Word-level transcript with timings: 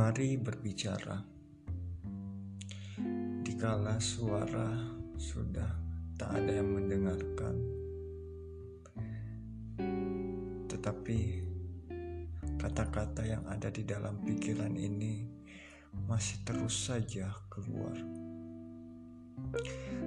Mari 0.00 0.40
berbicara. 0.40 1.12
Dikala 3.44 4.00
suara 4.00 4.72
sudah 5.20 5.68
tak 6.16 6.40
ada 6.40 6.56
yang 6.56 6.72
mendengarkan, 6.72 7.52
tetapi 10.72 11.44
kata-kata 12.56 13.28
yang 13.28 13.44
ada 13.44 13.68
di 13.68 13.84
dalam 13.84 14.24
pikiran 14.24 14.72
ini 14.72 15.28
masih 16.08 16.48
terus 16.48 16.88
saja 16.88 17.28
keluar, 17.52 18.00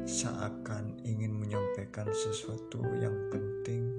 seakan 0.10 1.06
ingin 1.06 1.38
menyampaikan 1.38 2.10
sesuatu 2.10 2.82
yang 2.98 3.14
penting, 3.30 3.93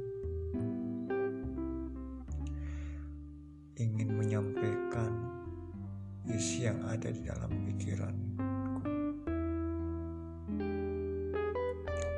isi 6.35 6.67
yang 6.67 6.83
ada 6.91 7.15
di 7.15 7.23
dalam 7.23 7.51
pikiranku. 7.63 8.43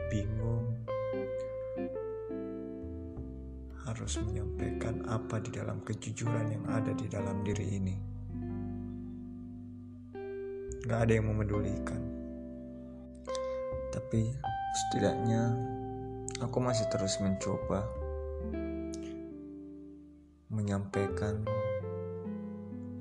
Bingung 0.09 0.65
harus 3.85 4.17
menyampaikan 4.25 5.05
apa 5.05 5.37
di 5.45 5.53
dalam 5.53 5.85
kejujuran 5.85 6.49
yang 6.49 6.65
ada 6.65 6.97
di 6.97 7.07
dalam 7.13 7.45
diri 7.45 7.77
ini. 7.77 7.97
Gak 10.89 11.01
ada 11.05 11.13
yang 11.13 11.29
memedulikan. 11.29 12.01
Tapi 13.93 14.33
setidaknya 14.73 15.53
aku 16.41 16.57
masih 16.65 16.89
terus 16.89 17.21
mencoba 17.21 17.85
menyampaikan 20.49 21.45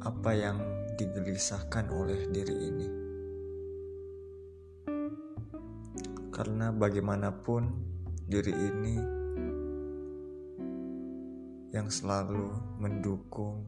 apa 0.03 0.31
yang 0.35 0.59
digelisahkan 0.95 1.91
oleh 1.91 2.27
diri 2.31 2.55
ini. 2.55 2.87
Karena 6.31 6.71
bagaimanapun 6.71 7.63
diri 8.27 8.51
ini 8.51 8.97
yang 11.75 11.91
selalu 11.91 12.79
mendukung 12.79 13.67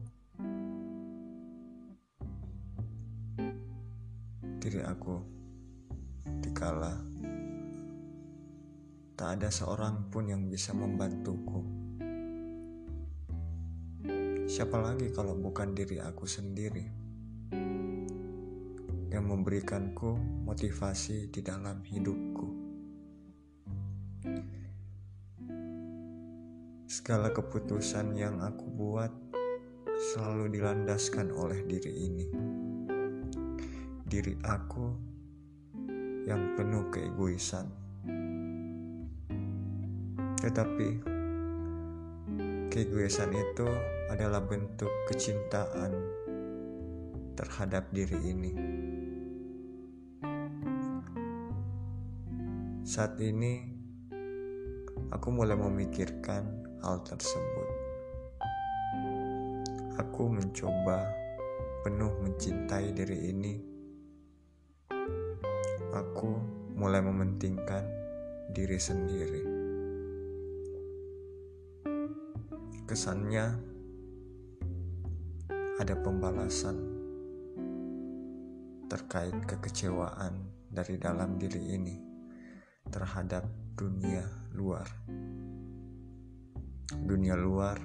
diri 4.58 4.80
aku 4.84 5.20
dikala 6.40 6.96
tak 9.18 9.42
ada 9.42 9.50
seorang 9.50 10.06
pun 10.14 10.30
yang 10.30 10.46
bisa 10.46 10.70
membantuku. 10.70 11.60
Siapa 14.46 14.78
lagi 14.78 15.10
kalau 15.10 15.34
bukan 15.34 15.74
diri 15.74 15.98
aku 15.98 16.22
sendiri? 16.22 17.07
Yang 19.08 19.24
memberikanku 19.24 20.14
motivasi 20.46 21.32
di 21.32 21.40
dalam 21.40 21.80
hidupku. 21.82 22.48
Segala 26.88 27.32
keputusan 27.32 28.16
yang 28.16 28.40
aku 28.40 28.64
buat 28.72 29.12
selalu 30.14 30.56
dilandaskan 30.56 31.32
oleh 31.34 31.60
diri 31.68 31.92
ini. 32.06 32.26
Diri 34.08 34.34
aku 34.46 34.86
yang 36.24 36.56
penuh 36.56 36.88
keegoisan. 36.88 37.68
Tetapi 40.38 40.88
keegoisan 42.72 43.32
itu 43.34 43.68
adalah 44.08 44.40
bentuk 44.40 44.92
kecintaan 45.08 46.17
terhadap 47.38 47.94
diri 47.94 48.18
ini. 48.34 48.52
Saat 52.82 53.22
ini, 53.22 53.62
aku 55.14 55.30
mulai 55.30 55.54
memikirkan 55.54 56.66
hal 56.82 56.98
tersebut. 57.06 57.68
Aku 60.02 60.26
mencoba 60.26 61.06
penuh 61.86 62.10
mencintai 62.26 62.90
diri 62.90 63.30
ini. 63.30 63.54
Aku 65.94 66.42
mulai 66.74 66.98
mementingkan 67.06 67.86
diri 68.50 68.82
sendiri. 68.82 69.42
Kesannya 72.82 73.46
ada 75.78 75.94
pembalasan 76.02 76.97
terkait 78.88 79.36
kekecewaan 79.44 80.48
dari 80.72 80.96
dalam 80.96 81.36
diri 81.36 81.76
ini 81.76 81.96
terhadap 82.88 83.44
dunia 83.76 84.24
luar. 84.56 84.88
Dunia 86.96 87.36
luar 87.36 87.76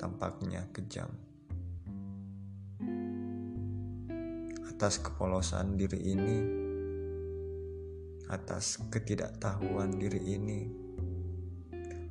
tampaknya 0.00 0.64
kejam. 0.72 1.12
Atas 4.72 4.98
kepolosan 5.04 5.76
diri 5.76 6.00
ini, 6.16 6.38
atas 8.32 8.80
ketidaktahuan 8.88 10.00
diri 10.00 10.32
ini, 10.32 10.60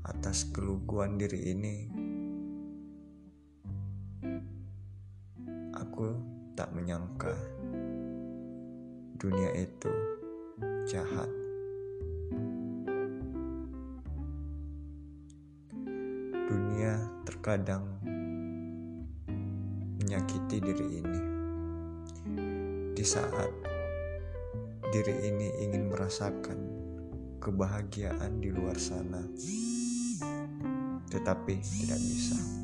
atas 0.05 0.53
keluguan 0.53 1.17
diri 1.17 1.57
ini, 1.57 1.75
aku 5.73 6.15
tak 6.53 6.69
menyangka 6.77 7.33
dunia 9.21 9.53
itu 9.53 9.93
jahat. 10.89 11.29
Dunia 16.49 17.05
terkadang 17.21 17.85
menyakiti 20.01 20.57
diri 20.57 20.87
ini. 21.05 21.21
Di 22.97 23.05
saat 23.05 23.53
diri 24.89 25.15
ini 25.29 25.69
ingin 25.69 25.93
merasakan 25.93 26.59
kebahagiaan 27.37 28.41
di 28.41 28.49
luar 28.49 28.81
sana, 28.81 29.21
tetapi 31.13 31.61
tidak 31.61 32.01
bisa. 32.01 32.60